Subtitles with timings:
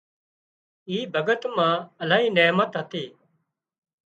[0.89, 3.03] اي ڀڳت مان الاهي نحمت هتي